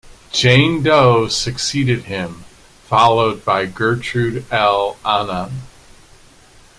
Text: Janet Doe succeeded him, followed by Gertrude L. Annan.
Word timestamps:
Janet 0.31 0.81
Doe 0.81 1.27
succeeded 1.27 2.05
him, 2.05 2.43
followed 2.87 3.45
by 3.45 3.67
Gertrude 3.67 4.45
L. 4.49 4.97
Annan. 5.05 5.61